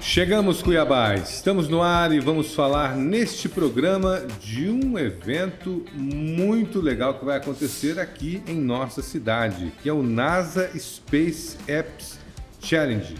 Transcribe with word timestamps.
Chegamos, 0.00 0.62
Cuiabá. 0.62 1.14
Estamos 1.14 1.68
no 1.68 1.82
ar 1.82 2.12
e 2.12 2.20
vamos 2.20 2.54
falar 2.54 2.94
neste 2.96 3.48
programa 3.48 4.24
de 4.40 4.68
um 4.68 4.98
evento 4.98 5.84
muito 5.92 6.80
legal 6.80 7.14
que 7.18 7.24
vai 7.24 7.36
acontecer 7.36 7.98
aqui 7.98 8.42
em 8.46 8.54
nossa 8.54 9.02
cidade, 9.02 9.72
que 9.82 9.88
é 9.88 9.92
o 9.92 10.02
NASA 10.02 10.70
Space 10.78 11.56
Apps 11.66 12.18
Challenge. 12.60 13.16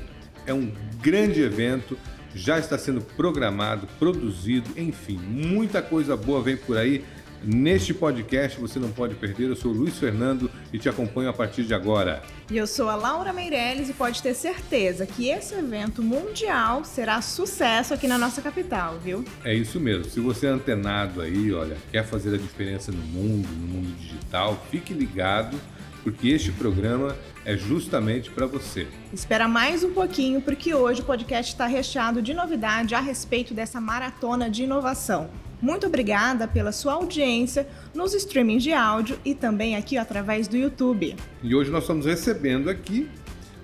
É 0.46 0.54
um 0.54 0.70
grande 1.00 1.42
evento, 1.42 1.98
já 2.34 2.58
está 2.58 2.78
sendo 2.78 3.00
programado, 3.00 3.88
produzido, 3.98 4.70
enfim, 4.76 5.18
muita 5.18 5.82
coisa 5.82 6.16
boa 6.16 6.42
vem 6.42 6.56
por 6.56 6.76
aí. 6.76 7.04
Neste 7.46 7.92
podcast 7.92 8.58
você 8.58 8.78
não 8.78 8.90
pode 8.90 9.14
perder. 9.16 9.48
Eu 9.48 9.56
sou 9.56 9.70
o 9.70 9.74
Luiz 9.74 9.98
Fernando 9.98 10.50
e 10.72 10.78
te 10.78 10.88
acompanho 10.88 11.28
a 11.28 11.32
partir 11.32 11.64
de 11.64 11.74
agora. 11.74 12.22
E 12.50 12.56
eu 12.56 12.66
sou 12.66 12.88
a 12.88 12.94
Laura 12.94 13.34
Meirelles 13.34 13.90
e 13.90 13.92
pode 13.92 14.22
ter 14.22 14.32
certeza 14.32 15.04
que 15.04 15.28
esse 15.28 15.54
evento 15.54 16.02
mundial 16.02 16.84
será 16.84 17.20
sucesso 17.20 17.92
aqui 17.92 18.06
na 18.06 18.16
nossa 18.16 18.40
capital, 18.40 18.98
viu? 18.98 19.24
É 19.44 19.54
isso 19.54 19.78
mesmo. 19.78 20.06
Se 20.06 20.20
você 20.20 20.46
é 20.46 20.50
antenado 20.50 21.20
aí, 21.20 21.52
olha, 21.52 21.76
quer 21.92 22.06
fazer 22.06 22.34
a 22.34 22.38
diferença 22.38 22.90
no 22.90 23.02
mundo, 23.02 23.46
no 23.46 23.66
mundo 23.66 23.94
digital, 23.98 24.66
fique 24.70 24.94
ligado 24.94 25.60
porque 26.02 26.28
este 26.28 26.52
programa 26.52 27.16
é 27.44 27.56
justamente 27.56 28.30
para 28.30 28.46
você. 28.46 28.86
Espera 29.12 29.48
mais 29.48 29.82
um 29.82 29.92
pouquinho, 29.92 30.40
porque 30.40 30.74
hoje 30.74 31.00
o 31.00 31.04
podcast 31.04 31.52
está 31.52 31.66
recheado 31.66 32.20
de 32.20 32.32
novidade 32.32 32.94
a 32.94 33.00
respeito 33.00 33.54
dessa 33.54 33.80
maratona 33.80 34.50
de 34.50 34.64
inovação. 34.64 35.30
Muito 35.60 35.86
obrigada 35.86 36.46
pela 36.46 36.72
sua 36.72 36.94
audiência 36.94 37.66
nos 37.94 38.14
streamings 38.14 38.62
de 38.62 38.72
áudio 38.72 39.18
e 39.24 39.34
também 39.34 39.76
aqui 39.76 39.96
através 39.96 40.46
do 40.48 40.56
YouTube. 40.56 41.16
E 41.42 41.54
hoje 41.54 41.70
nós 41.70 41.84
estamos 41.84 42.06
recebendo 42.06 42.68
aqui 42.68 43.08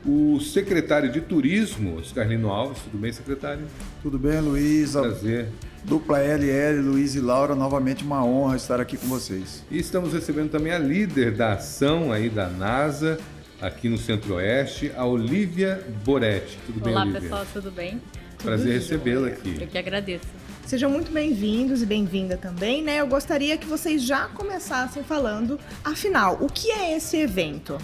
o 0.04 0.40
secretário 0.40 1.10
de 1.10 1.20
Turismo, 1.20 1.96
Oscarlino 1.96 2.48
Alves. 2.50 2.82
Tudo 2.82 2.98
bem, 2.98 3.12
secretário? 3.12 3.66
Tudo 4.02 4.18
bem, 4.18 4.40
Luísa. 4.40 5.02
Prazer. 5.02 5.48
Dupla 5.84 6.18
LL, 6.18 6.80
Luiz 6.82 7.15
e 7.15 7.20
Laura, 7.20 7.54
novamente 7.54 8.04
uma 8.04 8.24
honra 8.24 8.56
estar 8.56 8.80
aqui 8.80 8.96
com 8.96 9.06
vocês. 9.06 9.65
E 9.70 9.78
estamos 9.78 10.12
recebendo 10.12 10.50
também 10.50 10.72
a 10.72 10.78
líder 10.78 11.32
da 11.32 11.54
ação 11.54 12.12
aí 12.12 12.28
da 12.28 12.48
NASA, 12.48 13.18
aqui 13.60 13.88
no 13.88 13.96
Centro-Oeste, 13.96 14.93
a 14.95 15.06
Olivia 15.06 15.82
Boretti. 16.04 16.59
Tudo 16.66 16.80
bem, 16.80 16.93
Olá, 16.93 17.02
Olivia? 17.02 17.20
Olá, 17.20 17.40
pessoal, 17.40 17.46
tudo 17.52 17.70
bem? 17.70 18.00
Prazer 18.43 18.74
recebê-la 18.74 19.28
aqui. 19.28 19.56
Eu 19.60 19.66
que 19.68 19.78
agradeço. 19.78 20.40
Sejam 20.71 20.88
muito 20.88 21.10
bem-vindos 21.10 21.82
e 21.82 21.85
bem-vinda 21.85 22.37
também, 22.37 22.80
né? 22.80 23.01
Eu 23.01 23.09
gostaria 23.09 23.59
que 23.59 23.66
vocês 23.66 24.04
já 24.04 24.29
começassem 24.29 25.02
falando, 25.02 25.59
afinal, 25.85 26.38
o 26.40 26.46
que 26.46 26.71
é 26.71 26.96
esse 26.96 27.16
evento? 27.16 27.77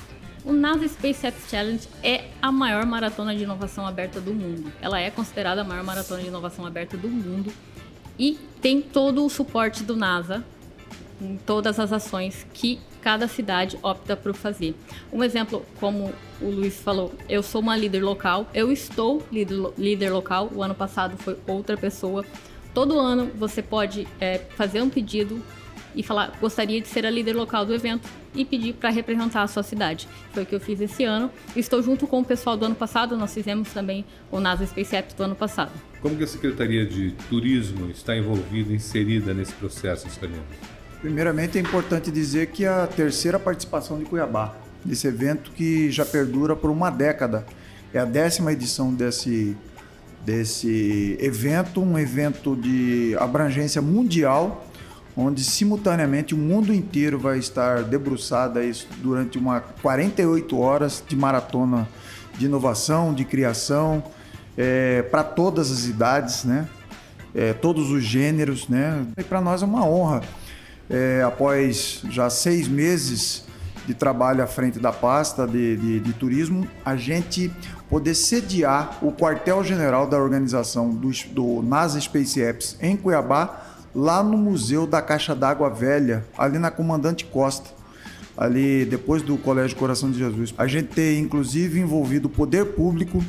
O 0.45 0.53
NASA 0.53 0.87
SpaceX 0.87 1.51
Challenge 1.51 1.89
é 2.01 2.27
a 2.41 2.53
maior 2.53 2.87
maratona 2.87 3.35
de 3.35 3.43
inovação 3.43 3.85
aberta 3.85 4.21
do 4.21 4.33
mundo. 4.33 4.73
Ela 4.81 5.01
é 5.01 5.11
considerada 5.11 5.63
a 5.63 5.65
maior 5.65 5.83
maratona 5.83 6.23
de 6.23 6.29
inovação 6.29 6.65
aberta 6.65 6.97
do 6.97 7.09
mundo 7.09 7.53
e 8.17 8.39
tem 8.63 8.81
todo 8.81 9.27
o 9.27 9.29
suporte 9.29 9.83
do 9.83 9.97
NASA 9.97 10.45
em 11.21 11.37
todas 11.39 11.81
as 11.81 11.93
ações 11.93 12.47
que 12.55 12.79
cada 13.03 13.27
cidade 13.27 13.77
opta 13.83 14.17
por 14.17 14.33
fazer. 14.33 14.77
Um 15.13 15.25
exemplo, 15.25 15.67
como 15.81 16.13
o 16.41 16.51
Luiz 16.51 16.77
falou, 16.77 17.13
eu 17.29 17.43
sou 17.43 17.61
uma 17.61 17.77
líder 17.77 18.05
local, 18.05 18.49
eu 18.55 18.71
estou 18.71 19.27
líder, 19.33 19.73
líder 19.77 20.11
local, 20.11 20.49
o 20.55 20.63
ano 20.63 20.75
passado 20.75 21.17
foi 21.17 21.37
outra 21.49 21.77
pessoa, 21.77 22.25
Todo 22.77 23.01
ano 23.01 23.31
você 23.35 23.63
pode 23.63 24.07
é, 24.21 24.37
fazer 24.55 24.83
um 24.83 24.91
pedido 24.91 25.43
e 25.95 26.03
falar 26.03 26.37
gostaria 26.39 26.79
de 26.79 26.87
ser 26.87 27.07
a 27.07 27.11
líder 27.11 27.33
local 27.33 27.65
do 27.65 27.75
evento 27.75 28.07
e 28.35 28.45
pedir 28.45 28.75
para 28.75 28.91
representar 28.91 29.45
a 29.45 29.49
sua 29.49 29.63
cidade. 29.63 30.07
Foi 30.35 30.43
o 30.43 30.47
que 30.47 30.55
eu 30.55 30.61
fiz 30.61 30.79
esse 30.83 31.03
ano. 31.03 31.31
Estou 31.57 31.83
junto 31.83 32.07
com 32.07 32.21
o 32.21 32.25
pessoal 32.25 32.55
do 32.55 32.67
ano 32.67 32.75
passado, 32.75 33.17
nós 33.17 33.33
fizemos 33.33 33.73
também 33.73 34.05
o 34.31 34.41
NASA 34.41 34.67
Space 34.67 34.95
Apps 34.95 35.15
do 35.15 35.23
ano 35.23 35.35
passado. 35.35 35.73
Como 36.03 36.19
que 36.19 36.25
a 36.25 36.27
Secretaria 36.27 36.85
de 36.85 37.13
Turismo 37.31 37.89
está 37.89 38.15
envolvida, 38.15 38.75
inserida 38.75 39.33
nesse 39.33 39.55
processo, 39.55 40.07
Escalino? 40.07 40.45
Primeiramente 41.01 41.57
é 41.57 41.63
importante 41.63 42.11
dizer 42.11 42.49
que 42.49 42.67
a 42.67 42.87
terceira 42.87 43.39
participação 43.39 43.99
de 43.99 44.05
Cuiabá 44.05 44.55
nesse 44.85 45.07
evento 45.07 45.51
que 45.53 45.91
já 45.91 46.05
perdura 46.05 46.55
por 46.55 46.69
uma 46.69 46.91
década. 46.91 47.47
É 47.95 48.01
a 48.01 48.05
décima 48.05 48.53
edição 48.53 48.93
desse 48.93 49.57
desse 50.27 51.17
evento, 51.21 51.81
um 51.81 51.97
evento 51.97 52.57
de 52.57 53.17
abrangência 53.21 53.81
mundial, 53.81 54.67
onde 55.17 55.45
simultaneamente 55.45 56.35
o 56.35 56.37
mundo 56.37 56.75
inteiro 56.75 57.17
vai 57.17 57.39
estar 57.39 57.85
debruçado 57.85 58.59
durante 59.01 59.39
uma 59.39 59.61
48 59.61 60.59
horas 60.59 61.03
de 61.07 61.15
maratona 61.15 61.89
de 62.37 62.47
inovação, 62.47 63.15
de 63.15 63.25
criação, 63.25 64.03
é, 64.59 65.03
para 65.03 65.23
todas 65.23 65.71
as 65.71 65.87
idades, 65.87 66.45
né? 66.45 66.69
É, 67.33 67.53
todos 67.53 67.93
os 67.93 68.03
gêneros, 68.03 68.67
né? 68.67 69.07
E 69.17 69.23
para 69.23 69.41
nós 69.41 69.63
é 69.63 69.65
uma 69.65 69.87
honra. 69.87 70.23
É, 70.91 71.23
após 71.25 72.03
já 72.11 72.29
seis 72.29 72.67
meses 72.67 73.46
de 73.87 73.95
trabalho 73.95 74.43
à 74.43 74.47
frente 74.47 74.79
da 74.79 74.93
pasta 74.93 75.47
de, 75.47 75.77
de, 75.77 76.01
de 76.01 76.13
turismo, 76.13 76.67
a 76.85 76.97
gente 76.97 77.51
poder 77.89 78.15
sediar 78.15 78.99
o 79.01 79.13
quartel-general 79.13 80.07
da 80.09 80.19
organização 80.19 80.91
do, 80.91 81.11
do 81.31 81.63
NASA 81.63 82.01
Space 82.01 82.43
Apps 82.43 82.77
em 82.81 82.97
Cuiabá, 82.97 83.63
lá 83.95 84.23
no 84.23 84.37
Museu 84.37 84.87
da 84.87 85.01
Caixa 85.01 85.35
d'Água 85.35 85.71
Velha, 85.71 86.25
ali 86.37 86.59
na 86.59 86.71
Comandante 86.71 87.25
Costa, 87.25 87.71
ali 88.37 88.85
depois 88.85 89.23
do 89.23 89.39
Colégio 89.39 89.77
Coração 89.77 90.11
de 90.11 90.19
Jesus. 90.19 90.53
A 90.59 90.67
gente 90.67 90.89
tem 90.89 91.21
inclusive 91.21 91.81
envolvido 91.81 92.29
o 92.29 92.31
poder 92.31 92.67
público 92.67 93.25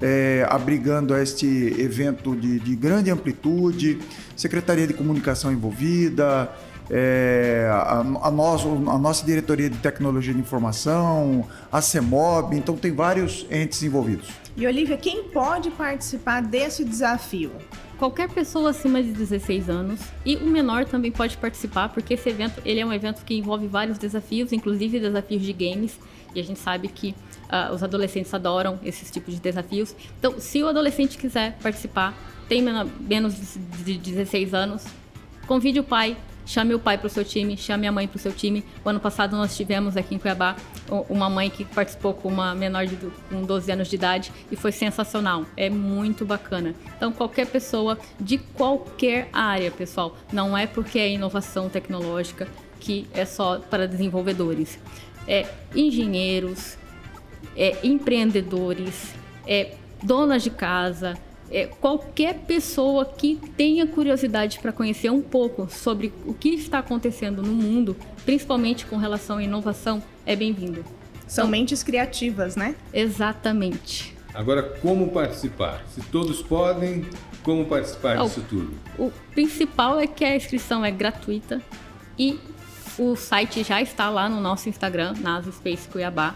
é, 0.00 0.46
abrigando 0.48 1.16
este 1.16 1.46
evento 1.78 2.34
de, 2.34 2.58
de 2.58 2.74
grande 2.74 3.10
amplitude, 3.10 3.98
Secretaria 4.36 4.86
de 4.86 4.94
Comunicação 4.94 5.52
envolvida, 5.52 6.50
é, 6.90 7.68
a, 7.70 8.00
a, 8.00 8.30
nosso, 8.30 8.68
a, 8.68 8.98
nossa 8.98 9.24
diretoria 9.24 9.70
de 9.70 9.78
tecnologia 9.78 10.34
de 10.34 10.40
informação, 10.40 11.46
a 11.70 11.80
CEMOB, 11.80 12.56
então 12.56 12.76
tem 12.76 12.92
vários 12.92 13.46
entes 13.50 13.82
envolvidos. 13.82 14.28
E 14.56 14.66
Olivia, 14.66 14.96
quem 14.96 15.24
pode 15.24 15.70
participar 15.70 16.42
desse 16.42 16.84
desafio? 16.84 17.52
Qualquer 17.96 18.28
pessoa 18.28 18.70
acima 18.70 19.02
de 19.02 19.12
16 19.12 19.68
anos 19.68 20.00
e 20.24 20.34
o 20.36 20.46
menor 20.46 20.84
também 20.86 21.12
pode 21.12 21.36
participar, 21.36 21.90
porque 21.90 22.14
esse 22.14 22.28
evento 22.28 22.60
ele 22.64 22.80
é 22.80 22.86
um 22.86 22.92
evento 22.92 23.24
que 23.24 23.34
envolve 23.34 23.66
vários 23.66 23.98
desafios, 23.98 24.52
inclusive 24.52 24.98
desafios 24.98 25.42
de 25.42 25.52
games, 25.52 25.98
e 26.34 26.40
a 26.40 26.42
gente 26.42 26.58
sabe 26.58 26.88
que 26.88 27.14
uh, 27.50 27.72
os 27.74 27.82
adolescentes 27.82 28.32
adoram 28.32 28.80
esses 28.82 29.10
tipos 29.10 29.34
de 29.34 29.40
desafios. 29.40 29.94
Então, 30.18 30.40
se 30.40 30.62
o 30.62 30.68
adolescente 30.68 31.18
quiser 31.18 31.58
participar, 31.62 32.16
tem 32.48 32.64
menos 33.00 33.34
de 33.84 33.98
16 33.98 34.54
anos, 34.54 34.84
convide 35.46 35.78
o 35.78 35.84
pai, 35.84 36.16
Chame 36.50 36.74
o 36.74 36.80
pai 36.80 36.98
para 36.98 37.06
o 37.06 37.08
seu 37.10 37.24
time, 37.24 37.56
chame 37.56 37.86
a 37.86 37.92
mãe 37.92 38.08
para 38.08 38.16
o 38.16 38.18
seu 38.18 38.32
time. 38.32 38.64
O 38.84 38.88
ano 38.88 38.98
passado 38.98 39.36
nós 39.36 39.56
tivemos 39.56 39.96
aqui 39.96 40.16
em 40.16 40.18
Cuiabá 40.18 40.56
uma 41.08 41.30
mãe 41.30 41.48
que 41.48 41.64
participou 41.64 42.12
com 42.12 42.28
uma 42.28 42.56
menor 42.56 42.86
de 42.86 42.96
com 43.28 43.44
12 43.44 43.70
anos 43.70 43.86
de 43.86 43.94
idade 43.94 44.32
e 44.50 44.56
foi 44.56 44.72
sensacional. 44.72 45.46
É 45.56 45.70
muito 45.70 46.24
bacana. 46.24 46.74
Então 46.96 47.12
qualquer 47.12 47.46
pessoa 47.46 47.96
de 48.18 48.38
qualquer 48.38 49.28
área, 49.32 49.70
pessoal, 49.70 50.16
não 50.32 50.58
é 50.58 50.66
porque 50.66 50.98
é 50.98 51.08
inovação 51.12 51.68
tecnológica 51.68 52.48
que 52.80 53.06
é 53.14 53.24
só 53.24 53.60
para 53.60 53.86
desenvolvedores. 53.86 54.76
É 55.28 55.46
engenheiros, 55.72 56.76
é 57.56 57.78
empreendedores, 57.84 59.14
é 59.46 59.76
donas 60.02 60.42
de 60.42 60.50
casa, 60.50 61.16
é, 61.50 61.66
qualquer 61.66 62.34
pessoa 62.40 63.04
que 63.04 63.36
tenha 63.56 63.86
curiosidade 63.86 64.60
para 64.60 64.72
conhecer 64.72 65.10
um 65.10 65.20
pouco 65.20 65.68
sobre 65.70 66.12
o 66.24 66.32
que 66.32 66.50
está 66.50 66.78
acontecendo 66.78 67.42
no 67.42 67.52
mundo, 67.52 67.96
principalmente 68.24 68.86
com 68.86 68.96
relação 68.96 69.38
à 69.38 69.42
inovação, 69.42 70.02
é 70.24 70.36
bem-vindo. 70.36 70.84
São 71.26 71.44
então, 71.44 71.50
mentes 71.50 71.82
criativas, 71.82 72.56
né? 72.56 72.74
Exatamente. 72.92 74.16
Agora, 74.32 74.62
como 74.62 75.08
participar? 75.08 75.84
Se 75.88 76.00
todos 76.02 76.40
podem, 76.40 77.04
como 77.42 77.64
participar 77.66 78.16
disso 78.18 78.44
tudo? 78.48 78.72
O 78.98 79.10
principal 79.32 79.98
é 79.98 80.06
que 80.06 80.24
a 80.24 80.36
inscrição 80.36 80.84
é 80.84 80.90
gratuita 80.90 81.60
e 82.18 82.38
o 82.98 83.16
site 83.16 83.64
já 83.64 83.82
está 83.82 84.08
lá 84.08 84.28
no 84.28 84.40
nosso 84.40 84.68
Instagram, 84.68 85.14
NASA 85.20 85.50
Space 85.50 85.88
Cuiabá. 85.88 86.34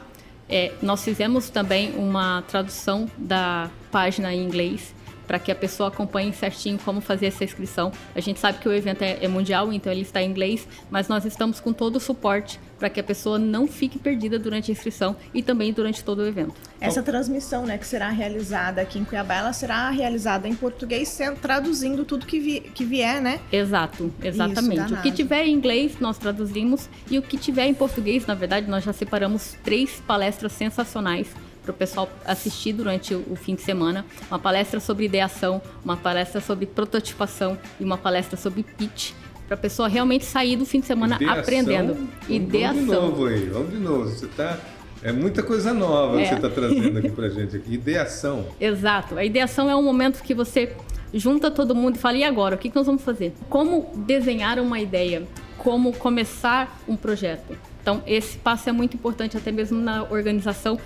É, 0.48 0.72
nós 0.82 1.02
fizemos 1.04 1.50
também 1.50 1.94
uma 1.96 2.42
tradução 2.42 3.08
da 3.16 3.70
página 3.90 4.34
em 4.34 4.44
inglês 4.44 4.94
para 5.26 5.38
que 5.38 5.50
a 5.50 5.54
pessoa 5.54 5.88
acompanhe 5.88 6.32
certinho 6.32 6.78
como 6.84 7.00
fazer 7.00 7.26
essa 7.26 7.44
inscrição. 7.44 7.92
A 8.14 8.20
gente 8.20 8.40
sabe 8.40 8.58
que 8.58 8.68
o 8.68 8.72
evento 8.72 9.02
é, 9.02 9.18
é 9.22 9.28
mundial, 9.28 9.72
então 9.72 9.92
ele 9.92 10.02
está 10.02 10.22
em 10.22 10.30
inglês, 10.30 10.66
mas 10.90 11.08
nós 11.08 11.24
estamos 11.24 11.60
com 11.60 11.72
todo 11.72 11.96
o 11.96 12.00
suporte 12.00 12.60
para 12.78 12.90
que 12.90 13.00
a 13.00 13.04
pessoa 13.04 13.38
não 13.38 13.66
fique 13.66 13.98
perdida 13.98 14.38
durante 14.38 14.70
a 14.70 14.72
inscrição 14.72 15.16
e 15.32 15.42
também 15.42 15.72
durante 15.72 16.04
todo 16.04 16.18
o 16.18 16.26
evento. 16.26 16.54
Essa 16.80 17.02
transmissão, 17.02 17.64
né, 17.64 17.78
que 17.78 17.86
será 17.86 18.10
realizada 18.10 18.82
aqui 18.82 18.98
em 18.98 19.04
Cuiabá, 19.04 19.36
ela 19.36 19.52
será 19.52 19.88
realizada 19.90 20.46
em 20.46 20.54
português, 20.54 21.18
traduzindo 21.40 22.04
tudo 22.04 22.26
que, 22.26 22.38
vi, 22.38 22.60
que 22.60 22.84
vier, 22.84 23.22
né? 23.22 23.40
Exato, 23.50 24.12
exatamente. 24.22 24.84
Isso, 24.84 24.94
o 24.94 25.02
que 25.02 25.10
tiver 25.10 25.46
em 25.46 25.54
inglês 25.54 25.96
nós 25.98 26.18
traduzimos 26.18 26.88
e 27.10 27.18
o 27.18 27.22
que 27.22 27.38
tiver 27.38 27.66
em 27.66 27.74
português, 27.74 28.26
na 28.26 28.34
verdade, 28.34 28.68
nós 28.68 28.84
já 28.84 28.92
separamos 28.92 29.56
três 29.64 30.02
palestras 30.06 30.52
sensacionais 30.52 31.28
para 31.64 31.72
o 31.72 31.74
pessoal 31.74 32.08
assistir 32.24 32.72
durante 32.74 33.14
o, 33.14 33.24
o 33.30 33.34
fim 33.36 33.54
de 33.54 33.62
semana. 33.62 34.04
Uma 34.30 34.38
palestra 34.38 34.78
sobre 34.78 35.06
ideação, 35.06 35.60
uma 35.84 35.96
palestra 35.96 36.40
sobre 36.40 36.66
prototipação 36.66 37.58
e 37.80 37.84
uma 37.84 37.96
palestra 37.96 38.36
sobre 38.36 38.62
pitch 38.62 39.12
para 39.46 39.54
a 39.54 39.58
pessoa 39.58 39.88
realmente 39.88 40.24
sair 40.24 40.56
do 40.56 40.64
fim 40.64 40.80
de 40.80 40.86
semana 40.86 41.16
Ideação, 41.16 41.40
aprendendo. 41.40 42.08
Ideação. 42.28 42.84
Vamos 42.86 42.86
de 42.86 43.00
novo 43.10 43.26
aí, 43.26 43.44
vamos 43.46 43.70
de 43.70 43.78
novo. 43.78 44.08
Você 44.08 44.26
tá 44.26 44.58
é 45.02 45.12
muita 45.12 45.42
coisa 45.42 45.74
nova 45.74 46.18
É. 46.18 46.22
que 46.22 46.28
você 46.30 46.34
está 46.36 46.48
trazendo 46.48 46.98
aqui 46.98 47.10
para 47.12 47.28
gente 47.28 47.56
aqui. 47.56 47.74
Ideação. 47.74 48.46
Exato. 48.60 49.18
A 49.18 49.24
ideação 49.24 49.68
é 49.68 49.76
um 49.76 49.82
momento 49.82 50.22
que 50.22 50.34
você 50.34 50.74
junta 51.12 51.50
todo 51.50 51.74
mundo 51.74 51.96
e 51.96 51.98
fala: 51.98 52.16
e 52.16 52.24
agora? 52.24 52.54
O 52.54 52.58
que 52.58 52.70
que 52.70 52.76
nós 52.76 52.86
vamos 52.86 53.02
fazer? 53.02 53.34
Como 53.50 53.90
desenhar 54.06 54.58
uma 54.58 54.80
ideia? 54.80 55.22
Como 55.58 55.92
começar 55.92 56.80
um 56.88 56.96
projeto? 56.96 57.56
Então, 57.82 58.02
esse 58.06 58.38
passo 58.38 58.70
é 58.70 58.72
muito 58.72 58.96
importante, 58.96 59.36
até 59.36 59.52
mesmo 59.52 59.78
na 59.78 60.04
organização, 60.04 60.78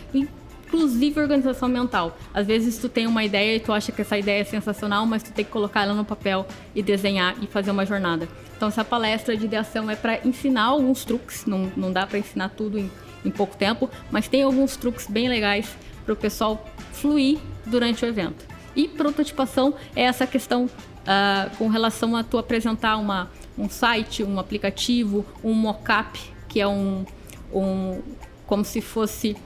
inclusive 0.68 1.18
organização 1.18 1.68
mental. 1.68 2.16
Às 2.32 2.46
vezes, 2.46 2.78
tu 2.78 2.88
tem 2.88 3.06
uma 3.06 3.24
ideia 3.24 3.56
e 3.56 3.60
tu 3.60 3.72
acha 3.72 3.90
que 3.90 4.02
essa 4.02 4.18
ideia 4.18 4.42
é 4.42 4.44
sensacional, 4.44 5.06
mas 5.06 5.22
tu 5.22 5.32
tem 5.32 5.44
que 5.44 5.50
colocar 5.50 5.82
ela 5.82 5.94
no 5.94 6.04
papel 6.04 6.46
e 6.74 6.82
desenhar 6.82 7.34
e 7.42 7.46
fazer 7.46 7.70
uma 7.70 7.86
jornada. 7.86 8.28
Então, 8.56 8.68
essa 8.68 8.84
palestra 8.84 9.36
de 9.36 9.46
ideação 9.46 9.90
é 9.90 9.96
para 9.96 10.26
ensinar 10.26 10.64
alguns 10.64 11.04
truques, 11.04 11.46
não, 11.46 11.72
não 11.76 11.92
dá 11.92 12.06
para 12.06 12.18
ensinar 12.18 12.50
tudo 12.50 12.78
em, 12.78 12.90
em 13.24 13.30
pouco 13.30 13.56
tempo, 13.56 13.90
mas 14.10 14.28
tem 14.28 14.42
alguns 14.42 14.76
truques 14.76 15.06
bem 15.06 15.28
legais 15.28 15.74
para 16.04 16.12
o 16.12 16.16
pessoal 16.16 16.64
fluir 16.92 17.38
durante 17.64 18.04
o 18.04 18.08
evento. 18.08 18.44
E 18.76 18.86
prototipação 18.86 19.74
é 19.96 20.02
essa 20.02 20.26
questão 20.26 20.68
ah, 21.06 21.48
com 21.56 21.68
relação 21.68 22.14
a 22.14 22.22
tu 22.22 22.36
apresentar 22.36 22.96
uma, 22.96 23.30
um 23.56 23.68
site, 23.68 24.22
um 24.22 24.38
aplicativo, 24.38 25.24
um 25.42 25.54
mockup, 25.54 26.18
que 26.48 26.60
é 26.60 26.68
um, 26.68 27.04
um 27.52 28.00
como 28.46 28.64
se 28.64 28.80
fosse 28.80 29.36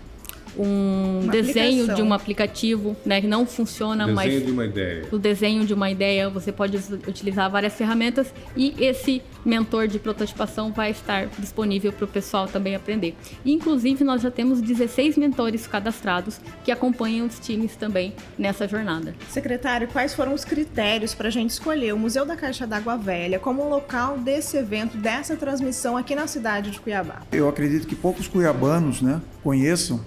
um 0.58 1.20
Uma 1.24 1.32
desenho 1.32 1.82
aplicação. 1.82 1.94
de 1.94 2.02
um 2.02 2.12
aplicativo, 2.12 2.96
né, 3.04 3.20
que 3.20 3.26
não 3.26 3.46
funciona, 3.46 4.06
Desenho 4.06 4.14
mas 4.16 4.46
de 4.46 4.50
uma 4.52 4.64
ideia. 4.66 5.06
o 5.10 5.18
desenho 5.18 5.64
de 5.64 5.74
uma 5.74 5.90
ideia, 5.90 6.28
você 6.28 6.52
pode 6.52 6.76
utilizar 7.06 7.50
várias 7.50 7.72
ferramentas 7.74 8.32
e 8.56 8.74
esse 8.78 9.22
mentor 9.44 9.88
de 9.88 9.98
prototipação 9.98 10.72
vai 10.72 10.90
estar 10.90 11.26
disponível 11.38 11.92
para 11.92 12.04
o 12.04 12.08
pessoal 12.08 12.46
também 12.46 12.74
aprender. 12.74 13.14
E, 13.44 13.52
inclusive, 13.52 14.04
nós 14.04 14.22
já 14.22 14.30
temos 14.30 14.60
16 14.60 15.16
mentores 15.16 15.66
cadastrados 15.66 16.40
que 16.64 16.70
acompanham 16.70 17.26
os 17.26 17.38
times 17.38 17.74
também 17.76 18.12
nessa 18.38 18.68
jornada. 18.68 19.14
Secretário, 19.30 19.88
quais 19.88 20.14
foram 20.14 20.32
os 20.34 20.44
critérios 20.44 21.14
para 21.14 21.28
a 21.28 21.30
gente 21.30 21.50
escolher 21.50 21.92
o 21.92 21.98
Museu 21.98 22.24
da 22.24 22.36
Caixa 22.36 22.66
d'Água 22.66 22.96
Velha 22.96 23.38
como 23.38 23.68
local 23.68 24.18
desse 24.18 24.56
evento, 24.56 24.96
dessa 24.96 25.36
transmissão 25.36 25.96
aqui 25.96 26.14
na 26.14 26.26
cidade 26.26 26.70
de 26.70 26.80
Cuiabá? 26.80 27.22
Eu 27.32 27.48
acredito 27.48 27.86
que 27.86 27.96
poucos 27.96 28.28
cuiabanos 28.28 29.02
né, 29.02 29.20
conheçam 29.42 30.00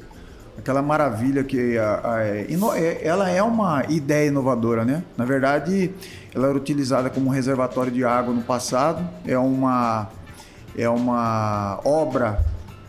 aquela 0.58 0.82
maravilha 0.82 1.44
que 1.44 1.78
a- 1.78 2.02
a- 2.04 2.24
é 2.24 2.48
é- 2.78 3.02
ela 3.08 3.30
é 3.30 3.42
uma 3.44 3.84
ideia 3.90 4.28
inovadora, 4.28 4.84
né? 4.86 5.04
Na 5.18 5.26
verdade, 5.26 5.92
ela 6.34 6.48
era 6.48 6.58
utilizada 6.58 7.10
como 7.10 7.30
reservatório 7.30 7.92
de 7.92 8.04
água 8.04 8.34
no 8.34 8.42
passado. 8.42 9.08
É 9.26 9.38
uma 9.38 10.10
é 10.78 10.90
uma 10.90 11.80
obra 11.86 12.44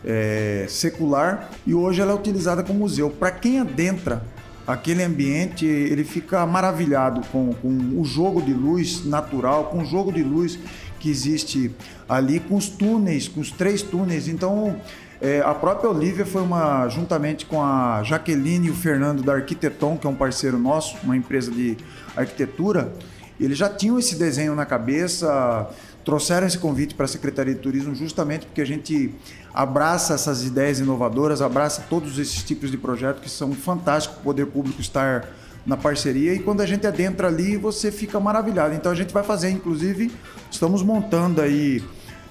é, 0.05 0.65
secular 0.69 1.49
e 1.65 1.73
hoje 1.73 2.01
ela 2.01 2.11
é 2.11 2.15
utilizada 2.15 2.61
como 2.63 2.79
museu. 2.79 3.09
Para 3.09 3.31
quem 3.31 3.59
adentra 3.59 4.21
aquele 4.65 5.01
ambiente, 5.03 5.65
ele 5.65 6.03
fica 6.03 6.45
maravilhado 6.45 7.21
com, 7.31 7.53
com 7.53 7.69
o 7.99 8.03
jogo 8.03 8.41
de 8.41 8.53
luz 8.53 9.05
natural, 9.05 9.65
com 9.65 9.79
o 9.79 9.85
jogo 9.85 10.11
de 10.11 10.21
luz 10.23 10.59
que 10.99 11.09
existe 11.09 11.71
ali, 12.09 12.39
com 12.39 12.55
os 12.55 12.67
túneis, 12.67 13.27
com 13.29 13.39
os 13.39 13.51
três 13.51 13.81
túneis. 13.81 14.27
Então, 14.27 14.75
é, 15.19 15.41
a 15.41 15.53
própria 15.53 15.89
Olivia 15.89 16.25
foi 16.25 16.41
uma, 16.41 16.87
juntamente 16.89 17.45
com 17.45 17.63
a 17.63 18.03
Jaqueline 18.03 18.67
e 18.67 18.71
o 18.71 18.75
Fernando 18.75 19.23
da 19.23 19.33
Arquiteton, 19.33 19.97
que 19.97 20.05
é 20.05 20.09
um 20.09 20.15
parceiro 20.15 20.59
nosso, 20.59 20.95
uma 21.03 21.17
empresa 21.17 21.51
de 21.51 21.75
arquitetura, 22.15 22.93
eles 23.39 23.57
já 23.57 23.69
tinham 23.69 23.97
esse 23.99 24.15
desenho 24.15 24.55
na 24.55 24.65
cabeça, 24.65 25.69
trouxeram 26.03 26.47
esse 26.47 26.57
convite 26.57 26.95
para 26.95 27.05
a 27.05 27.07
Secretaria 27.07 27.53
de 27.53 27.59
Turismo 27.59 27.93
justamente 27.93 28.45
porque 28.45 28.61
a 28.61 28.65
gente 28.65 29.13
abraça 29.53 30.13
essas 30.13 30.43
ideias 30.43 30.79
inovadoras, 30.79 31.41
abraça 31.41 31.83
todos 31.89 32.17
esses 32.17 32.43
tipos 32.43 32.71
de 32.71 32.77
projetos 32.77 33.21
que 33.21 33.29
são 33.29 33.51
fantásticos 33.53 34.17
o 34.19 34.21
poder 34.21 34.47
público 34.47 34.79
estar 34.81 35.27
na 35.65 35.75
parceria 35.75 36.33
e 36.33 36.39
quando 36.39 36.61
a 36.61 36.65
gente 36.65 36.87
adentra 36.87 37.27
ali 37.27 37.57
você 37.57 37.91
fica 37.91 38.19
maravilhado. 38.19 38.73
Então 38.73 38.91
a 38.91 38.95
gente 38.95 39.13
vai 39.13 39.23
fazer, 39.23 39.49
inclusive, 39.49 40.11
estamos 40.49 40.81
montando 40.81 41.41
aí 41.41 41.83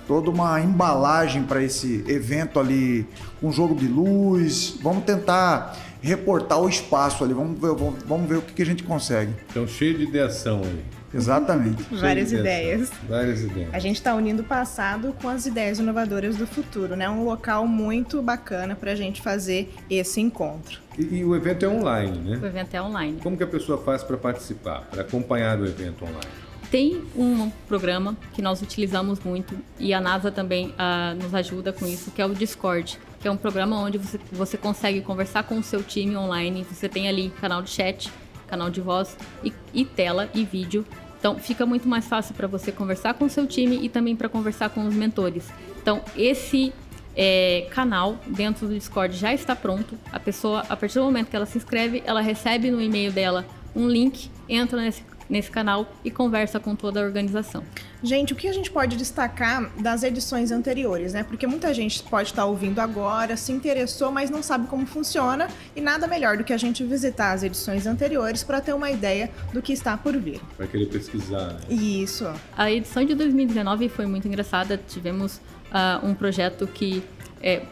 toda 0.07 0.31
uma 0.31 0.61
embalagem 0.61 1.43
para 1.43 1.63
esse 1.63 2.05
evento 2.09 2.59
ali, 2.61 3.07
com 3.41 3.51
jogo 3.51 3.75
de 3.75 3.87
luz. 3.89 4.77
Vamos 4.83 5.05
tentar 5.05 5.77
reportar 6.03 6.61
o 6.61 6.69
espaço 6.69 7.25
ali, 7.25 7.35
vamos 7.35 7.59
ver, 7.61 7.75
vamos- 7.75 8.03
vamos 8.05 8.29
ver 8.29 8.37
o 8.37 8.43
que, 8.43 8.53
que 8.53 8.63
a 8.63 8.67
gente 8.67 8.83
consegue. 8.85 9.33
Então, 9.51 9.67
cheio 9.67 9.97
de 9.99 10.05
ideação 10.05 10.61
aí. 10.63 10.85
Exatamente. 11.15 11.83
Várias 11.93 12.31
ideias. 12.31 12.91
Várias 13.09 13.41
ideias. 13.41 13.71
A 13.73 13.79
gente 13.79 13.97
está 13.97 14.15
unindo 14.15 14.43
o 14.43 14.45
passado 14.45 15.15
com 15.23 15.29
as 15.29 15.47
ideias 15.47 15.79
inovadoras 15.79 16.37
do 16.37 16.47
futuro, 16.47 16.95
né? 16.95 17.09
Um 17.09 17.25
local 17.25 17.67
muito 17.67 18.21
bacana 18.21 18.75
para 18.77 18.93
a 18.93 18.95
gente 18.95 19.23
fazer 19.23 19.73
esse 19.89 20.21
encontro. 20.21 20.79
E, 20.99 21.19
e 21.19 21.25
o 21.25 21.35
evento 21.35 21.65
é 21.65 21.69
online, 21.69 22.19
O 22.19 22.23
né? 22.41 22.47
evento 22.47 22.75
é 22.75 22.83
online. 22.83 23.19
Como 23.23 23.37
que 23.37 23.43
a 23.43 23.47
pessoa 23.47 23.79
faz 23.79 24.03
para 24.03 24.17
participar, 24.19 24.83
para 24.91 25.03
acompanhar 25.03 25.59
o 25.59 25.65
evento 25.65 26.05
online? 26.05 26.27
Tem 26.71 27.03
um 27.15 27.51
programa 27.69 28.17
que 28.35 28.43
nós 28.43 28.61
utilizamos 28.61 29.21
muito 29.21 29.57
e 29.79 29.95
a 29.95 30.01
NASA 30.01 30.33
também 30.33 30.75
ah, 30.77 31.15
nos 31.15 31.35
ajuda 31.35 31.73
com 31.73 31.87
isso, 31.87 32.11
que 32.11 32.21
é 32.21 32.27
o 32.27 32.35
Discord, 32.35 32.99
que 33.21 33.29
é 33.29 33.31
um 33.31 33.37
programa 33.37 33.79
onde 33.79 33.99
você, 33.99 34.19
você 34.33 34.57
consegue 34.57 35.01
conversar 35.01 35.45
com 35.45 35.59
o 35.59 35.63
seu 35.63 35.83
time 35.83 36.17
online. 36.17 36.67
Você 36.69 36.89
tem 36.89 37.09
ali 37.09 37.31
canal 37.41 37.63
de 37.63 37.71
chat, 37.71 38.11
canal 38.49 38.69
de 38.69 38.81
voz 38.81 39.17
e, 39.45 39.53
e 39.73 39.85
tela 39.85 40.29
e 40.35 40.45
vídeo. 40.45 40.85
Então 41.19 41.39
fica 41.39 41.65
muito 41.65 41.89
mais 41.89 42.07
fácil 42.07 42.35
para 42.35 42.47
você 42.47 42.73
conversar 42.73 43.15
com 43.15 43.27
o 43.27 43.31
seu 43.31 43.47
time 43.47 43.79
e 43.85 43.89
também 43.89 44.17
para 44.17 44.29
conversar 44.29 44.71
com 44.71 44.87
os 44.87 44.95
mentores. 44.95 45.49
Então 45.81 46.03
esse 46.17 46.73
é, 47.17 47.69
canal 47.71 48.19
dentro 48.27 48.67
do 48.67 48.75
Discord 48.75 49.17
já 49.17 49.33
está 49.33 49.57
pronto. 49.57 49.97
A 50.13 50.19
pessoa, 50.21 50.65
a 50.69 50.77
partir 50.77 50.99
do 50.99 51.05
momento 51.05 51.29
que 51.29 51.37
ela 51.37 51.47
se 51.47 51.57
inscreve, 51.57 52.03
ela 52.05 52.21
recebe 52.21 52.71
no 52.71 52.81
e-mail 52.81 53.13
dela 53.13 53.47
um 53.75 53.89
link, 53.89 54.31
entra 54.49 54.81
nesse, 54.81 55.03
nesse 55.29 55.51
canal 55.51 55.91
e 56.05 56.11
conversa 56.11 56.61
com 56.61 56.75
toda 56.75 57.01
a 57.01 57.05
organização. 57.05 57.63
Gente, 58.03 58.33
o 58.33 58.37
que 58.37 58.47
a 58.47 58.53
gente 58.53 58.71
pode 58.71 58.97
destacar 58.97 59.71
das 59.81 60.03
edições 60.03 60.53
anteriores, 60.53 61.13
né? 61.13 61.23
Porque 61.23 61.47
muita 61.47 61.73
gente 61.73 62.03
pode 62.03 62.31
estar 62.31 62.45
ouvindo 62.45 62.79
agora, 62.79 63.37
se 63.37 63.53
interessou, 63.53 64.13
mas 64.13 64.31
não 64.31 64.43
sabe 64.43 64.67
como 64.69 64.87
funciona, 64.87 65.49
e 65.75 65.81
nada 65.81 66.07
melhor 66.07 66.37
do 66.37 66.45
que 66.45 66.53
a 66.53 66.59
gente 66.59 66.85
visitar 66.85 67.33
as 67.33 67.43
edições 67.43 67.87
anteriores 67.87 68.43
para 68.43 68.61
ter 68.61 68.75
uma 68.75 68.91
ideia 68.91 69.31
do 69.53 69.63
que 69.63 69.73
está 69.73 69.97
por 69.97 70.17
vir. 70.17 70.41
Vai 70.59 70.67
querer 70.67 70.87
pesquisar, 70.87 71.55
né? 71.55 71.61
Isso. 71.69 72.27
A 72.57 72.71
edição 72.71 73.05
de 73.05 73.15
2019 73.15 73.89
foi 73.89 74.07
muito 74.07 74.29
engraçada. 74.29 74.81
Tivemos 74.89 75.41
ah, 75.73 76.01
um 76.03 76.15
projeto 76.15 76.67
que 76.67 77.03
é, 77.43 77.63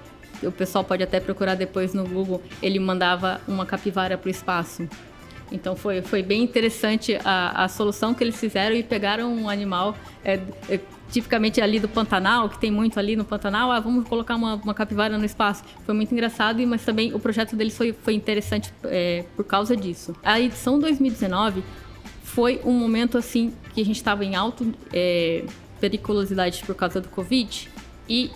o 0.43 0.52
pessoal 0.52 0.85
pode 0.85 1.02
até 1.02 1.21
procurar 1.21 1.55
depois 1.55 1.95
no 1.95 2.07
Google. 2.07 2.43
Ele 2.62 2.78
mandava 2.78 3.40
uma 3.47 3.64
capivara 3.64 4.17
para 4.19 4.28
o 4.28 4.31
espaço. 4.31 4.88
Então 5.53 5.77
foi, 5.77 6.03
foi 6.03 6.23
bem 6.23 6.43
interessante 6.43 7.19
a, 7.25 7.65
a 7.65 7.69
solução 7.69 8.15
que 8.15 8.25
eles 8.25 8.37
fizeram 8.37 8.75
e 8.75 8.83
pegaram 8.83 9.33
um 9.33 9.49
animal 9.49 9.97
é, 10.25 10.41
é, 10.69 10.81
tipicamente 11.11 11.61
ali 11.61 11.79
do 11.79 11.89
Pantanal, 11.89 12.49
que 12.49 12.59
tem 12.59 12.71
muito 12.71 12.99
ali 12.99 13.15
no 13.15 13.25
Pantanal, 13.25 13.71
ah, 13.71 13.79
vamos 13.79 14.09
colocar 14.09 14.35
uma, 14.37 14.57
uma 14.57 14.75
capivara 14.75 15.17
no 15.17 15.25
espaço. 15.25 15.63
Foi 15.85 15.95
muito 15.95 16.13
engraçado, 16.13 16.67
mas 16.67 16.85
também 16.85 17.15
o 17.15 17.21
projeto 17.21 17.55
deles 17.55 17.77
foi, 17.77 17.93
foi 17.93 18.15
interessante 18.15 18.73
é, 18.85 19.25
por 19.37 19.45
causa 19.45 19.77
disso. 19.77 20.15
A 20.23 20.41
edição 20.41 20.79
2019 20.79 21.63
foi 22.23 22.61
um 22.65 22.73
momento 22.73 23.17
assim 23.17 23.53
que 23.73 23.81
a 23.81 23.85
gente 23.85 23.97
estava 23.97 24.25
em 24.25 24.35
alto 24.35 24.75
é, 24.93 25.45
periculosidade 25.81 26.65
por 26.65 26.75
causa 26.75 27.01
do 27.01 27.09
Covid 27.09 27.71
e 28.09 28.31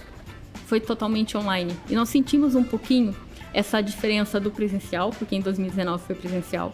foi 0.66 0.78
totalmente 0.78 1.36
online. 1.36 1.74
E 1.88 1.94
nós 1.94 2.08
sentimos 2.10 2.54
um 2.54 2.62
pouquinho 2.62 3.16
essa 3.52 3.80
diferença 3.80 4.38
do 4.38 4.50
presencial, 4.50 5.10
porque 5.10 5.34
em 5.34 5.40
2019 5.40 6.04
foi 6.04 6.14
presencial, 6.14 6.72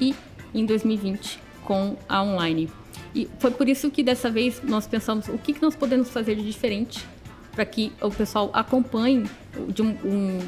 e 0.00 0.14
em 0.54 0.64
2020 0.66 1.38
com 1.64 1.96
a 2.08 2.22
online. 2.22 2.70
E 3.14 3.28
foi 3.38 3.50
por 3.50 3.68
isso 3.68 3.90
que 3.90 4.02
dessa 4.02 4.30
vez 4.30 4.60
nós 4.62 4.86
pensamos 4.86 5.28
o 5.28 5.38
que, 5.38 5.52
que 5.52 5.62
nós 5.62 5.74
podemos 5.74 6.08
fazer 6.10 6.36
de 6.36 6.42
diferente 6.44 7.04
para 7.52 7.64
que 7.64 7.92
o 8.00 8.10
pessoal 8.10 8.50
acompanhe 8.52 9.24
de 9.68 9.82
um, 9.82 9.90
um- 10.04 10.38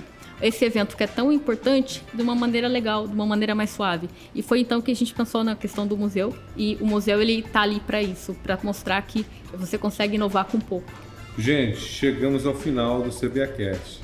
esse 0.41 0.65
evento 0.65 0.97
que 0.97 1.03
é 1.05 1.07
tão 1.07 1.31
importante 1.31 2.03
de 2.15 2.23
uma 2.23 2.35
maneira 2.35 2.67
legal, 2.69 3.07
de 3.07 3.13
uma 3.13 3.27
maneira 3.27 3.55
mais 3.55 3.69
suave. 3.71 4.09
E 4.35 4.41
foi 4.43 4.61
então 4.61 4.81
que 4.81 4.91
a 4.91 4.95
gente 4.97 5.13
pensou 5.13 5.45
na 5.45 5.55
questão 5.55 5.87
do 5.87 5.97
museu 5.99 6.35
e 6.57 6.79
o 6.81 6.87
museu 6.87 7.21
ele 7.21 7.43
tá 7.43 7.61
ali 7.63 7.81
para 7.81 8.01
isso, 8.03 8.35
para 8.43 8.59
mostrar 8.63 9.03
que 9.03 9.27
você 9.53 9.77
consegue 9.77 10.15
inovar 10.15 10.47
com 10.47 10.59
pouco. 10.59 10.91
Gente, 11.37 11.79
chegamos 11.81 12.47
ao 12.47 12.55
final 12.55 13.03
do 13.03 13.11
CBAcast. 13.11 14.01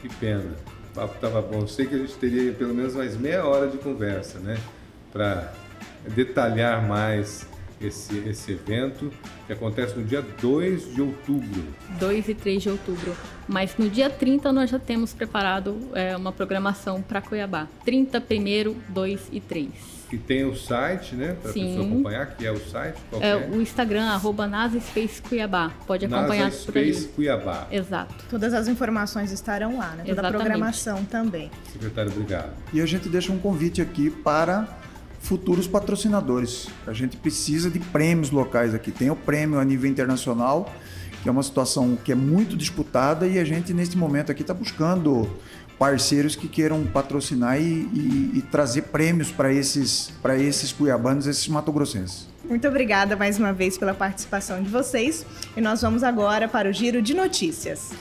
Que 0.00 0.08
pena. 0.08 0.56
O 0.92 0.94
papo 0.94 1.18
tava 1.18 1.40
bom. 1.40 1.66
Sei 1.66 1.86
que 1.86 1.94
a 1.94 1.98
gente 1.98 2.14
teria 2.14 2.52
pelo 2.52 2.74
menos 2.74 2.94
mais 2.94 3.16
meia 3.16 3.46
hora 3.46 3.66
de 3.66 3.78
conversa, 3.78 4.38
né? 4.38 4.58
Para 5.10 5.52
detalhar 6.14 6.86
mais 6.86 7.46
esse, 7.80 8.16
esse 8.28 8.52
evento 8.52 9.10
que 9.46 9.52
acontece 9.52 9.98
no 9.98 10.04
dia 10.04 10.22
2 10.22 10.94
de 10.94 11.00
outubro. 11.00 11.64
2 11.98 12.28
e 12.28 12.34
3 12.34 12.62
de 12.62 12.70
outubro. 12.70 13.16
Mas 13.48 13.76
no 13.76 13.88
dia 13.88 14.10
30 14.10 14.52
nós 14.52 14.70
já 14.70 14.78
temos 14.78 15.12
preparado 15.12 15.76
é, 15.94 16.16
uma 16.16 16.30
programação 16.30 17.00
para 17.02 17.20
Cuiabá. 17.20 17.66
30, 17.84 18.18
1, 18.18 18.92
2 18.92 19.28
e 19.32 19.40
3. 19.40 20.01
E 20.12 20.18
tem 20.18 20.44
o 20.44 20.54
site, 20.54 21.14
né? 21.14 21.34
Para 21.40 21.50
a 21.50 21.54
pessoa 21.54 21.86
acompanhar, 21.86 22.26
que 22.36 22.46
é 22.46 22.52
o 22.52 22.60
site? 22.60 22.98
Qual 23.08 23.22
é, 23.22 23.30
é, 23.30 23.50
o 23.50 23.62
Instagram, 23.62 24.04
arroba 24.04 24.46
NASA 24.46 24.78
Space 24.78 25.22
Cuiabá. 25.22 25.72
Pode 25.86 26.04
acompanhar 26.04 26.44
NASA 26.44 26.56
por 26.58 26.72
Space 26.72 27.08
Cuiabá. 27.08 27.66
Exato. 27.70 28.14
Todas 28.28 28.52
as 28.52 28.68
informações 28.68 29.32
estarão 29.32 29.78
lá, 29.78 29.92
né? 29.92 30.04
Toda 30.04 30.12
Exatamente. 30.12 30.36
a 30.36 30.38
programação 30.38 31.04
também. 31.06 31.50
Secretário, 31.72 32.12
obrigado. 32.12 32.52
E 32.74 32.80
a 32.82 32.86
gente 32.86 33.08
deixa 33.08 33.32
um 33.32 33.38
convite 33.38 33.80
aqui 33.80 34.10
para 34.10 34.68
futuros 35.18 35.66
patrocinadores. 35.66 36.68
A 36.86 36.92
gente 36.92 37.16
precisa 37.16 37.70
de 37.70 37.78
prêmios 37.78 38.30
locais 38.30 38.74
aqui. 38.74 38.90
Tem 38.90 39.08
o 39.08 39.16
prêmio 39.16 39.58
a 39.58 39.64
nível 39.64 39.88
internacional, 39.88 40.70
que 41.22 41.28
é 41.28 41.32
uma 41.32 41.42
situação 41.42 41.96
que 41.96 42.12
é 42.12 42.14
muito 42.14 42.56
disputada 42.56 43.26
e 43.26 43.38
a 43.38 43.44
gente, 43.44 43.72
nesse 43.72 43.96
momento 43.96 44.30
aqui, 44.30 44.42
está 44.42 44.52
buscando 44.52 45.30
parceiros 45.78 46.36
que 46.36 46.48
queiram 46.48 46.84
patrocinar 46.84 47.60
e, 47.60 47.64
e, 47.64 48.32
e 48.34 48.42
trazer 48.50 48.82
prêmios 48.82 49.30
para 49.30 49.52
esses, 49.52 50.12
esses 50.38 50.72
cuiabanos, 50.72 51.26
esses 51.26 51.46
matogrossenses. 51.48 52.28
Muito 52.44 52.66
obrigada 52.66 53.16
mais 53.16 53.38
uma 53.38 53.52
vez 53.52 53.78
pela 53.78 53.94
participação 53.94 54.62
de 54.62 54.68
vocês 54.68 55.24
e 55.56 55.60
nós 55.60 55.80
vamos 55.82 56.02
agora 56.02 56.48
para 56.48 56.68
o 56.68 56.72
giro 56.72 57.00
de 57.00 57.14
notícias. 57.14 57.92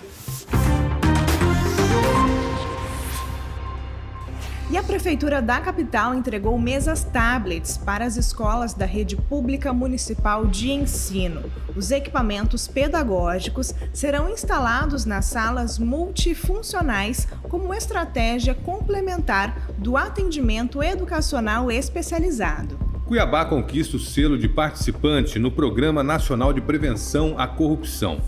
Prefeitura 4.92 5.42
da 5.42 5.62
capital 5.62 6.14
entregou 6.14 6.60
mesas 6.60 7.02
tablets 7.02 7.78
para 7.78 8.04
as 8.04 8.18
escolas 8.18 8.74
da 8.74 8.86
rede 8.86 9.16
pública 9.16 9.72
municipal 9.72 10.46
de 10.46 10.70
ensino. 10.70 11.44
Os 11.74 11.92
equipamentos 11.92 12.68
pedagógicos 12.68 13.74
serão 13.94 14.30
instalados 14.30 15.06
nas 15.06 15.24
salas 15.28 15.80
multifuncionais 15.80 17.26
como 17.44 17.74
estratégia 17.74 18.54
complementar 18.54 19.72
do 19.78 19.96
atendimento 19.96 20.84
educacional 20.84 21.72
especializado. 21.72 22.78
Cuiabá 23.06 23.46
conquista 23.46 23.96
o 23.96 24.00
selo 24.00 24.38
de 24.38 24.50
participante 24.50 25.40
no 25.40 25.52
Programa 25.52 26.04
Nacional 26.04 26.52
de 26.52 26.60
Prevenção 26.60 27.36
à 27.38 27.48
Corrupção 27.48 28.20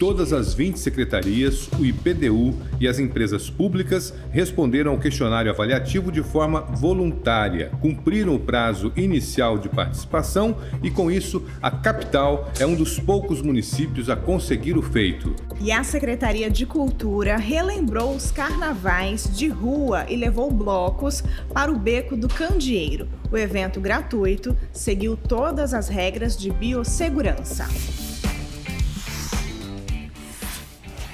todas 0.00 0.32
as 0.32 0.54
20 0.54 0.78
secretarias, 0.78 1.68
o 1.78 1.84
IPDU 1.84 2.54
e 2.80 2.88
as 2.88 2.98
empresas 2.98 3.50
públicas 3.50 4.14
responderam 4.30 4.92
ao 4.92 4.98
questionário 4.98 5.50
avaliativo 5.50 6.10
de 6.10 6.22
forma 6.22 6.62
voluntária, 6.62 7.70
cumpriram 7.82 8.34
o 8.34 8.38
prazo 8.38 8.90
inicial 8.96 9.58
de 9.58 9.68
participação 9.68 10.56
e, 10.82 10.90
com 10.90 11.10
isso, 11.10 11.44
a 11.60 11.70
capital 11.70 12.50
é 12.58 12.64
um 12.64 12.74
dos 12.74 12.98
poucos 12.98 13.42
municípios 13.42 14.08
a 14.08 14.16
conseguir 14.16 14.78
o 14.78 14.80
feito. 14.80 15.36
E 15.60 15.70
a 15.70 15.84
Secretaria 15.84 16.50
de 16.50 16.64
Cultura 16.64 17.36
relembrou 17.36 18.16
os 18.16 18.30
carnavais 18.30 19.28
de 19.36 19.48
rua 19.48 20.06
e 20.08 20.16
levou 20.16 20.50
blocos 20.50 21.22
para 21.52 21.70
o 21.70 21.78
Beco 21.78 22.16
do 22.16 22.26
Candeeiro. 22.26 23.06
O 23.30 23.36
evento 23.36 23.78
gratuito 23.78 24.56
seguiu 24.72 25.14
todas 25.14 25.74
as 25.74 25.90
regras 25.90 26.38
de 26.38 26.50
biossegurança. 26.50 27.68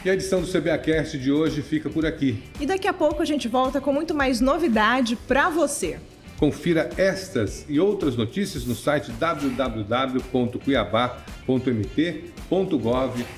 E 0.07 0.09
a 0.09 0.15
edição 0.15 0.41
do 0.41 0.47
CBAcast 0.47 1.19
de 1.19 1.33
hoje 1.33 1.63
fica 1.63 1.91
por 1.91 2.07
aqui. 2.07 2.41
E 2.61 2.65
daqui 2.65 2.87
a 2.87 2.93
pouco 2.93 3.23
a 3.23 3.25
gente 3.25 3.49
volta 3.49 3.81
com 3.81 3.93
muito 3.93 4.15
mais 4.15 4.41
novidade 4.41 5.17
para 5.17 5.51
você. 5.51 5.99
Confira 6.39 6.91
estas 6.97 7.67
e 7.69 7.81
outras 7.81 8.15
notícias 8.15 8.65
no 8.65 8.77
site 8.77 9.11
www.cuiabá.mt.gov.br 11.47 13.37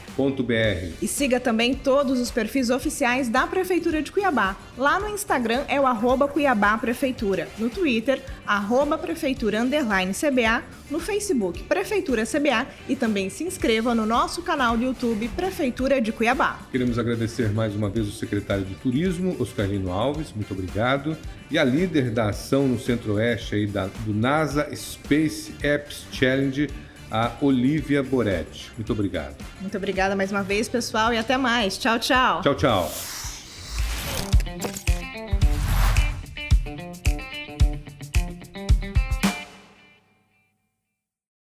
e 1.00 1.06
siga 1.06 1.38
também 1.38 1.74
todos 1.74 2.18
os 2.18 2.30
perfis 2.30 2.70
oficiais 2.70 3.28
da 3.28 3.46
Prefeitura 3.46 4.02
de 4.02 4.10
Cuiabá. 4.10 4.56
Lá 4.76 4.98
no 4.98 5.08
Instagram 5.08 5.64
é 5.68 5.80
o 5.80 5.86
arroba 5.86 6.26
Cuiabá 6.26 6.76
Prefeitura, 6.76 7.48
no 7.56 7.70
Twitter, 7.70 8.20
arroba 8.44 8.98
Prefeitura 8.98 9.62
Underline 9.62 10.12
CBA, 10.12 10.64
no 10.90 10.98
Facebook 10.98 11.62
Prefeitura 11.64 12.24
CBA 12.24 12.66
e 12.88 12.96
também 12.96 13.30
se 13.30 13.44
inscreva 13.44 13.94
no 13.94 14.04
nosso 14.04 14.42
canal 14.42 14.76
do 14.76 14.84
YouTube 14.84 15.28
Prefeitura 15.36 16.00
de 16.00 16.10
Cuiabá. 16.10 16.58
Queremos 16.72 16.98
agradecer 16.98 17.52
mais 17.52 17.76
uma 17.76 17.88
vez 17.88 18.08
o 18.08 18.12
secretário 18.12 18.64
de 18.64 18.74
Turismo, 18.74 19.36
Oscarino 19.38 19.92
Alves, 19.92 20.32
muito 20.34 20.52
obrigado, 20.52 21.16
e 21.50 21.56
a 21.58 21.64
líder 21.64 22.10
da 22.10 22.30
ação 22.30 22.66
no 22.66 22.78
Centro-Oeste 22.78 23.54
aí 23.54 23.66
da, 23.66 23.86
do 24.04 24.12
NASA 24.12 24.68
Space 24.74 25.54
Apps 25.62 26.04
Challenge, 26.10 26.68
a 27.10 27.32
Olivia 27.40 28.02
Boretti. 28.02 28.70
Muito 28.76 28.92
obrigado. 28.92 29.36
Muito 29.60 29.76
obrigada 29.76 30.14
mais 30.14 30.30
uma 30.30 30.42
vez, 30.42 30.68
pessoal, 30.68 31.12
e 31.12 31.18
até 31.18 31.36
mais. 31.36 31.78
Tchau, 31.78 31.98
tchau. 31.98 32.42
Tchau, 32.42 32.54
tchau. 32.54 33.27